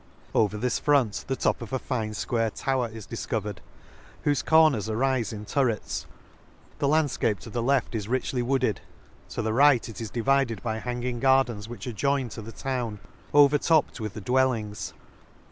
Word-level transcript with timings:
Over 0.33 0.57
this 0.57 0.79
front 0.79 1.25
the 1.27 1.35
top 1.35 1.61
of 1.61 1.71
a 1.71 1.77
fine 1.77 2.13
fquare 2.13 2.49
tower 2.51 2.89
is 2.89 3.05
difcovered, 3.05 3.57
whofe 4.25 4.43
cor 4.43 4.71
ners 4.71 4.89
arife 4.89 5.31
in 5.31 5.45
turrets. 5.45 6.07
The 6.79 6.87
landfcape 6.87 7.37
to 7.41 7.51
the 7.51 7.61
left 7.61 7.93
is 7.93 8.07
richly 8.07 8.41
wooded;— 8.41 8.81
to 9.35 9.43
the 9.43 9.53
right 9.53 9.87
it 9.87 10.01
is 10.01 10.09
divided 10.09 10.63
by 10.63 10.77
hanging 10.79 11.19
gardens 11.19 11.69
which 11.69 11.85
adjoin 11.85 12.29
to 12.29 12.41
the 12.41 12.51
town, 12.51 12.97
overtopped 13.31 13.99
with 13.99 14.15
the 14.15 14.21
dwellings. 14.21 14.95